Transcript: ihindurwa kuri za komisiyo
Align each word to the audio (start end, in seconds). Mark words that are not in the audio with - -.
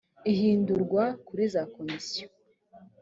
ihindurwa 0.31 1.03
kuri 1.25 1.43
za 1.53 1.63
komisiyo 1.73 2.27